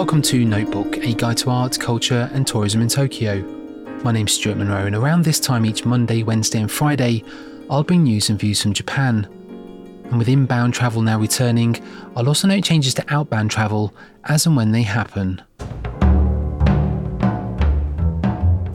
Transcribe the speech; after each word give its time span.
Welcome 0.00 0.22
to 0.22 0.46
Notebook, 0.46 0.96
a 0.96 1.12
guide 1.12 1.36
to 1.36 1.50
art, 1.50 1.78
culture, 1.78 2.30
and 2.32 2.46
tourism 2.46 2.80
in 2.80 2.88
Tokyo. 2.88 3.42
My 4.02 4.12
name's 4.12 4.32
Stuart 4.32 4.56
Monroe, 4.56 4.86
and 4.86 4.96
around 4.96 5.26
this 5.26 5.38
time 5.38 5.66
each 5.66 5.84
Monday, 5.84 6.22
Wednesday, 6.22 6.58
and 6.58 6.70
Friday, 6.70 7.22
I'll 7.68 7.84
bring 7.84 8.04
news 8.04 8.30
and 8.30 8.38
views 8.38 8.62
from 8.62 8.72
Japan. 8.72 9.28
And 10.04 10.18
with 10.18 10.30
inbound 10.30 10.72
travel 10.72 11.02
now 11.02 11.18
returning, 11.18 11.76
I'll 12.16 12.28
also 12.28 12.48
note 12.48 12.64
changes 12.64 12.94
to 12.94 13.04
outbound 13.12 13.50
travel 13.50 13.94
as 14.24 14.46
and 14.46 14.56
when 14.56 14.72
they 14.72 14.80
happen. 14.80 15.42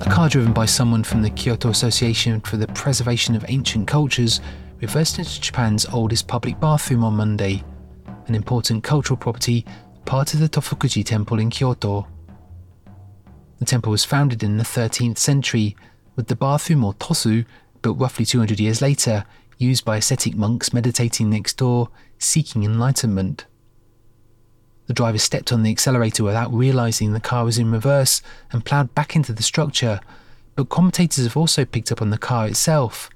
A 0.02 0.08
car 0.08 0.30
driven 0.30 0.54
by 0.54 0.68
someone 0.68 1.04
from 1.04 1.23
the 1.23 1.32
Kyoto 1.32 1.70
Association 1.70 2.40
for 2.42 2.58
the 2.58 2.68
Preservation 2.68 3.34
of 3.36 3.44
Ancient 3.48 3.88
Cultures 3.88 4.42
reversed 4.80 5.18
into 5.18 5.42
Japan's 5.42 5.88
oldest 5.88 6.28
public 6.28 6.60
bathroom 6.60 7.04
on 7.04 7.16
Monday, 7.16 7.64
an 8.28 8.36
important 8.36 8.84
cultural 8.84 9.17
property 9.17 9.66
part 10.06 10.36
of 10.36 10.39
the 10.39 10.48
Tofukuji 10.48 11.03
Temple 11.03 11.39
in 11.39 11.50
Kyoto. 11.50 12.08
The 13.59 13.66
temple 13.66 13.92
was 13.92 14.06
founded 14.06 14.44
in 14.44 14.58
the 14.58 14.64
13th 14.64 15.17
century, 15.17 15.75
with 16.16 16.28
the 16.28 16.36
bathroom 16.36 16.84
or 16.84 16.94
tosu, 16.94 17.45
built 17.81 18.00
roughly 18.00 18.23
200 18.23 18.59
years 18.59 18.81
later, 18.81 19.26
used 19.58 19.83
by 19.83 19.98
ascetic 19.98 20.36
monks 20.36 20.73
meditating 20.73 21.30
next 21.30 21.58
door, 21.58 21.89
seeking 22.20 22.64
enlightenment. 22.64 23.45
The 24.88 24.94
driver 24.94 25.17
stepped 25.17 25.52
on 25.52 25.64
the 25.64 25.72
accelerator 25.72 26.23
without 26.23 26.53
realizing 26.53 27.14
the 27.14 27.20
car 27.20 27.44
was 27.44 27.58
in 27.58 27.72
reverse 27.72 28.22
and 28.52 28.64
ploughed 28.64 28.94
back 28.94 29.16
into 29.16 29.33
the 29.33 29.44
structure, 29.44 30.00
but 30.56 30.70
commentators 30.70 31.26
have 31.26 31.38
also 31.38 31.66
picked 31.66 31.92
up 31.92 32.02
on 32.02 32.11
the 32.11 32.17
car 32.20 32.48
itself, 32.48 33.09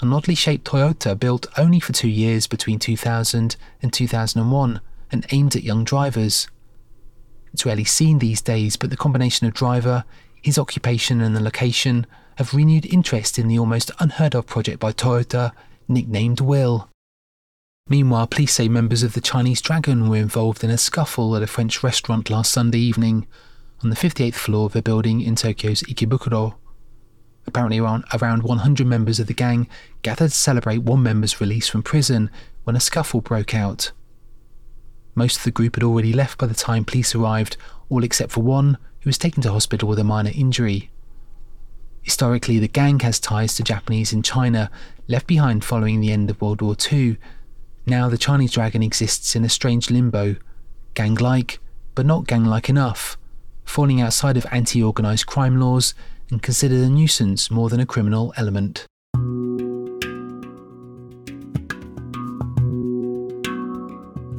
an 0.00 0.12
oddly 0.12 0.34
shaped 0.34 0.66
Toyota 0.66 1.18
built 1.18 1.46
only 1.56 1.80
for 1.80 1.94
two 1.94 2.08
years 2.08 2.46
between 2.46 2.78
2000 2.78 3.56
and 3.80 3.92
2001 3.92 4.80
and 5.14 5.26
aimed 5.30 5.56
at 5.56 5.62
young 5.62 5.84
drivers. 5.84 6.48
It's 7.54 7.64
rarely 7.64 7.84
seen 7.84 8.18
these 8.18 8.42
days, 8.42 8.76
but 8.76 8.90
the 8.90 8.96
combination 8.96 9.46
of 9.46 9.54
driver, 9.54 10.04
his 10.42 10.58
occupation, 10.58 11.22
and 11.22 11.34
the 11.34 11.42
location 11.42 12.06
have 12.36 12.52
renewed 12.52 12.84
interest 12.92 13.38
in 13.38 13.48
the 13.48 13.58
almost 13.58 13.92
unheard 14.00 14.34
of 14.34 14.46
project 14.46 14.80
by 14.80 14.92
Toyota, 14.92 15.52
nicknamed 15.88 16.40
Will. 16.40 16.90
Meanwhile, 17.88 18.26
police 18.26 18.54
say 18.54 18.68
members 18.68 19.02
of 19.02 19.12
the 19.12 19.20
Chinese 19.20 19.60
Dragon 19.60 20.08
were 20.08 20.16
involved 20.16 20.64
in 20.64 20.70
a 20.70 20.78
scuffle 20.78 21.36
at 21.36 21.42
a 21.42 21.46
French 21.46 21.82
restaurant 21.82 22.28
last 22.28 22.50
Sunday 22.50 22.78
evening 22.78 23.26
on 23.82 23.90
the 23.90 23.96
58th 23.96 24.34
floor 24.34 24.66
of 24.66 24.74
a 24.74 24.82
building 24.82 25.20
in 25.20 25.36
Tokyo's 25.36 25.82
Ikebukuro. 25.82 26.54
Apparently, 27.46 27.78
around, 27.78 28.04
around 28.20 28.42
100 28.42 28.86
members 28.86 29.20
of 29.20 29.26
the 29.26 29.34
gang 29.34 29.68
gathered 30.02 30.30
to 30.30 30.36
celebrate 30.36 30.78
one 30.78 31.02
member's 31.02 31.40
release 31.40 31.68
from 31.68 31.82
prison 31.82 32.30
when 32.64 32.74
a 32.74 32.80
scuffle 32.80 33.20
broke 33.20 33.54
out. 33.54 33.92
Most 35.14 35.38
of 35.38 35.44
the 35.44 35.50
group 35.50 35.76
had 35.76 35.84
already 35.84 36.12
left 36.12 36.38
by 36.38 36.46
the 36.46 36.54
time 36.54 36.84
police 36.84 37.14
arrived, 37.14 37.56
all 37.88 38.04
except 38.04 38.32
for 38.32 38.42
one, 38.42 38.78
who 39.00 39.08
was 39.08 39.18
taken 39.18 39.42
to 39.42 39.52
hospital 39.52 39.88
with 39.88 39.98
a 39.98 40.04
minor 40.04 40.32
injury. 40.34 40.90
Historically, 42.02 42.58
the 42.58 42.68
gang 42.68 43.00
has 43.00 43.18
ties 43.18 43.54
to 43.54 43.62
Japanese 43.62 44.12
in 44.12 44.22
China, 44.22 44.70
left 45.08 45.26
behind 45.26 45.64
following 45.64 46.00
the 46.00 46.12
end 46.12 46.28
of 46.30 46.40
World 46.40 46.60
War 46.60 46.76
II. 46.92 47.16
Now 47.86 48.08
the 48.08 48.18
Chinese 48.18 48.52
dragon 48.52 48.82
exists 48.82 49.34
in 49.36 49.44
a 49.44 49.48
strange 49.48 49.90
limbo, 49.90 50.36
gang 50.94 51.14
like, 51.14 51.60
but 51.94 52.06
not 52.06 52.26
gang 52.26 52.44
like 52.44 52.68
enough, 52.68 53.16
falling 53.64 54.00
outside 54.00 54.36
of 54.36 54.46
anti 54.50 54.82
organised 54.82 55.26
crime 55.26 55.58
laws 55.60 55.94
and 56.30 56.42
considered 56.42 56.80
a 56.80 56.88
nuisance 56.88 57.50
more 57.50 57.68
than 57.68 57.80
a 57.80 57.86
criminal 57.86 58.34
element. 58.36 58.86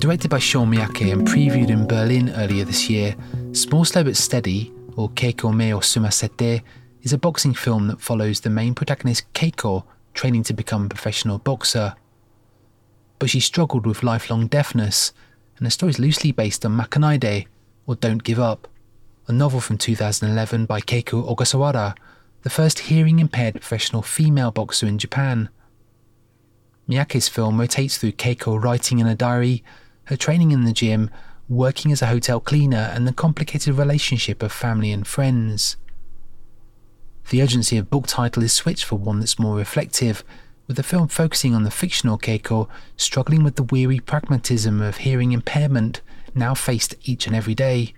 Directed 0.06 0.30
by 0.30 0.38
Sho 0.38 0.66
Miyake 0.66 1.12
and 1.12 1.28
previewed 1.28 1.72
in 1.72 1.88
Berlin 1.88 2.30
earlier 2.36 2.64
this 2.64 2.92
year, 2.92 3.16
Small 3.54 3.84
Slow 3.84 4.04
But 4.04 4.16
Steady, 4.16 4.72
or 4.96 5.10
Keiko 5.10 5.52
Me 5.52 5.72
Sumasete, 5.72 6.62
is 7.02 7.12
a 7.12 7.18
boxing 7.18 7.56
film 7.56 7.88
that 7.88 8.00
follows 8.00 8.40
the 8.40 8.52
main 8.52 8.76
protagonist 8.76 9.26
Keiko 9.34 9.84
training 10.14 10.44
to 10.44 10.54
become 10.54 10.86
a 10.86 10.90
professional 10.90 11.40
boxer. 11.40 11.96
But 13.18 13.32
she 13.32 13.40
struggled 13.40 13.88
with 13.88 14.04
lifelong 14.04 14.46
deafness, 14.46 15.12
and 15.58 15.66
the 15.66 15.72
story 15.72 15.90
is 15.90 15.98
loosely 15.98 16.32
based 16.32 16.64
on 16.68 16.78
Makenaide, 16.78 17.48
or 17.88 17.96
Don't 17.96 18.24
Give 18.24 18.40
Up, 18.40 18.68
a 19.28 19.34
novel 19.34 19.60
from 19.60 19.80
2011 19.80 20.68
by 20.68 20.82
Keiko 20.82 21.36
Ogasawara, 21.36 21.96
the 22.44 22.52
first 22.52 22.78
hearing 22.78 23.18
impaired 23.18 23.56
professional 23.56 24.04
female 24.04 24.52
boxer 24.52 24.86
in 24.86 25.00
Japan. 25.00 25.50
Miyake's 26.88 27.28
film 27.28 27.60
rotates 27.60 27.98
through 27.98 28.12
Keiko 28.12 28.64
writing 28.64 29.00
in 29.00 29.08
a 29.08 29.16
diary 29.16 29.64
her 30.06 30.16
training 30.16 30.52
in 30.52 30.64
the 30.64 30.74
gym, 30.74 31.10
working 31.48 31.92
as 31.92 32.02
a 32.02 32.08
hotel 32.08 32.40
cleaner, 32.40 32.92
and 32.94 33.08
the 33.08 33.14
complicated 33.14 33.78
relationship 33.78 34.42
of 34.42 34.52
family 34.52 34.92
and 34.92 35.06
friends. 35.06 35.78
The 37.30 37.42
urgency 37.42 37.78
of 37.78 37.90
book 37.90 38.06
title 38.08 38.44
is 38.44 38.54
switched 38.54 38.86
for 38.86 38.98
one 38.98 39.20
that's 39.20 39.40
more 39.40 39.58
reflective, 39.58 40.24
with 40.68 40.78
the 40.78 40.84
film 40.84 41.08
focusing 41.08 41.54
on 41.54 41.64
the 41.64 41.72
fictional 41.72 42.18
Keiko 42.18 42.68
struggling 42.98 43.44
with 43.44 43.56
the 43.56 43.64
weary 43.64 44.00
pragmatism 44.00 44.82
of 44.82 44.98
hearing 44.98 45.32
impairment 45.32 46.02
now 46.34 46.54
faced 46.54 46.96
each 47.04 47.28
and 47.28 47.36
every 47.36 47.56
day. 47.56 47.94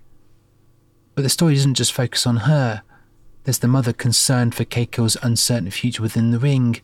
But 1.15 1.23
the 1.23 1.29
story 1.29 1.55
doesn't 1.55 1.75
just 1.75 1.93
focus 1.93 2.27
on 2.27 2.37
her. 2.37 2.83
There's 3.43 3.59
the 3.59 3.67
mother 3.67 3.93
concerned 3.93 4.53
for 4.53 4.65
Keiko's 4.65 5.17
uncertain 5.23 5.71
future 5.71 6.01
within 6.01 6.31
the 6.31 6.39
ring, 6.39 6.81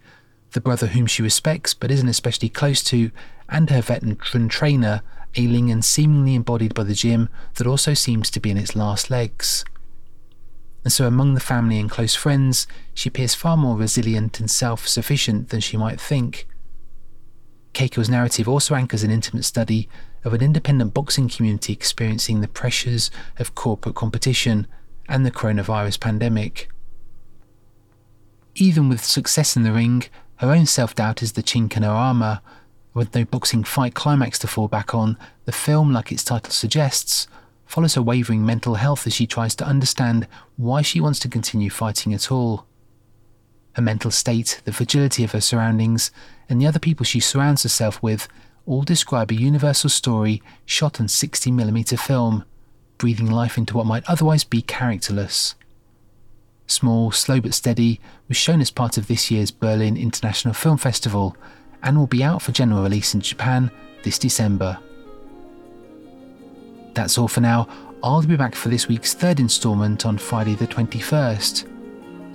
the 0.52 0.62
brother 0.62 0.88
whom 0.88 1.06
she 1.06 1.22
respects 1.22 1.74
but 1.74 1.92
isn't 1.92 2.08
especially 2.08 2.50
close 2.50 2.84
to, 2.86 3.12
and 3.50 3.70
her 3.70 3.82
veteran 3.82 4.50
trainer, 4.50 5.02
ailing 5.36 5.72
and 5.72 5.84
seemingly 5.84 6.36
embodied 6.36 6.74
by 6.74 6.84
the 6.84 6.94
gym 6.94 7.30
that 7.56 7.68
also 7.68 7.94
seems 7.94 8.30
to 8.32 8.40
be 8.40 8.52
in 8.52 8.58
its 8.58 8.76
last 8.76 9.10
legs. 9.10 9.66
And 10.84 10.92
so, 10.92 11.08
among 11.08 11.34
the 11.34 11.40
family 11.40 11.80
and 11.80 11.90
close 11.90 12.14
friends, 12.14 12.68
she 12.94 13.10
appears 13.10 13.34
far 13.36 13.56
more 13.56 13.78
resilient 13.78 14.40
and 14.40 14.52
self 14.52 14.88
sufficient 14.88 15.50
than 15.50 15.62
she 15.62 15.78
might 15.78 16.00
think. 16.00 16.48
Keiko's 17.74 18.10
narrative 18.10 18.48
also 18.48 18.76
anchors 18.76 19.04
an 19.04 19.12
intimate 19.12 19.46
study 19.46 19.90
of 20.24 20.34
an 20.34 20.42
independent 20.42 20.94
boxing 20.94 21.28
community 21.30 21.74
experiencing 21.74 22.42
the 22.42 22.48
pressures 22.48 23.10
of 23.38 23.56
corporate 23.56 23.96
competition 23.96 24.68
and 25.08 25.26
the 25.26 25.32
coronavirus 25.32 26.00
pandemic. 26.00 26.70
Even 28.56 28.90
with 28.90 29.04
success 29.04 29.56
in 29.56 29.64
the 29.64 29.72
ring, 29.72 30.04
her 30.38 30.52
own 30.52 30.66
self 30.66 30.96
doubt 30.96 31.24
is 31.24 31.34
the 31.34 31.44
chink 31.44 31.76
in 31.76 31.84
her 31.84 31.90
armour, 31.90 32.42
with 32.94 33.14
no 33.16 33.26
boxing 33.26 33.64
fight 33.64 33.96
climax 33.96 34.38
to 34.40 34.48
fall 34.48 34.68
back 34.68 34.94
on, 34.94 35.18
the 35.46 35.52
film, 35.52 35.92
like 35.92 36.12
its 36.12 36.24
title 36.24 36.52
suggests, 36.52 37.28
follows 37.66 37.96
her 37.96 38.02
wavering 38.02 38.46
mental 38.46 38.76
health 38.76 39.08
as 39.08 39.14
she 39.14 39.26
tries 39.26 39.56
to 39.56 39.66
understand 39.66 40.28
why 40.58 40.82
she 40.82 41.02
wants 41.02 41.20
to 41.20 41.30
continue 41.30 41.70
fighting 41.70 42.14
at 42.14 42.32
all. 42.32 42.66
Her 43.74 43.82
mental 43.82 44.12
state, 44.12 44.62
the 44.66 44.72
fragility 44.72 45.24
of 45.24 45.32
her 45.32 45.42
surroundings, 45.42 46.12
and 46.48 46.62
the 46.62 46.68
other 46.68 46.80
people 46.80 47.04
she 47.04 47.20
surrounds 47.20 47.64
herself 47.64 48.02
with 48.04 48.28
all 48.66 48.84
describe 48.84 49.32
a 49.32 49.36
universal 49.36 49.90
story 49.90 50.42
shot 50.66 51.00
on 51.00 51.08
60mm 51.08 52.00
film, 52.00 52.46
breathing 52.98 53.30
life 53.30 53.58
into 53.58 53.76
what 53.76 53.88
might 53.88 54.08
otherwise 54.08 54.44
be 54.44 54.62
characterless. 54.62 55.56
Small, 56.68 57.12
Slow 57.12 57.42
But 57.42 57.54
Steady 57.54 58.00
was 58.28 58.38
shown 58.38 58.62
as 58.62 58.72
part 58.72 58.98
of 58.98 59.08
this 59.08 59.30
year's 59.30 59.52
Berlin 59.52 59.98
International 59.98 60.54
Film 60.54 60.78
Festival 60.78 61.36
and 61.84 61.98
will 61.98 62.08
be 62.08 62.24
out 62.24 62.42
for 62.42 62.52
general 62.52 62.82
release 62.82 63.14
in 63.14 63.22
Japan 63.22 63.70
this 64.04 64.18
December. 64.18 64.78
That's 66.94 67.18
all 67.18 67.28
for 67.28 67.42
now. 67.42 67.68
I'll 68.04 68.22
be 68.22 68.36
back 68.36 68.56
for 68.56 68.70
this 68.70 68.88
week's 68.88 69.14
third 69.14 69.40
instalment 69.40 70.06
on 70.06 70.18
Friday 70.18 70.56
the 70.56 70.68
21st. 70.68 71.70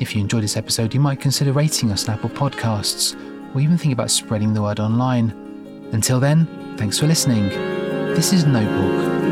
If 0.00 0.15
you 0.15 0.21
enjoyed 0.21 0.43
this 0.43 0.56
episode, 0.56 0.95
you 0.95 1.00
might 1.00 1.21
consider 1.21 1.53
rating 1.53 1.93
us 1.93 2.09
on 2.09 2.15
Apple 2.15 2.31
Podcasts, 2.31 3.15
or 3.55 3.61
even 3.61 3.77
think 3.77 3.93
about 3.93 4.11
spreading 4.11 4.55
the 4.55 4.62
word 4.62 4.81
online. 4.81 5.31
Until 5.93 6.21
then, 6.21 6.47
thanks 6.77 6.99
for 6.99 7.06
listening. 7.06 7.49
This 8.15 8.33
is 8.33 8.45
Notebook. 8.47 9.27